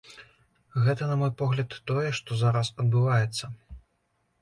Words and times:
Гэта, 0.87 1.09
на 1.11 1.17
мой 1.21 1.31
погляд, 1.43 1.77
тое, 1.93 2.09
што 2.23 2.41
зараз 2.43 2.75
адбываецца. 2.85 3.55